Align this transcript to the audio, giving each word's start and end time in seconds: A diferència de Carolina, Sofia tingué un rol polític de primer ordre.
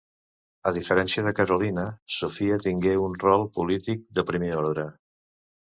A 0.69 0.71
diferència 0.77 1.23
de 1.27 1.33
Carolina, 1.41 1.83
Sofia 2.17 2.59
tingué 2.67 2.97
un 3.05 3.17
rol 3.27 3.49
polític 3.61 4.05
de 4.19 4.29
primer 4.33 4.55
ordre. 4.65 4.93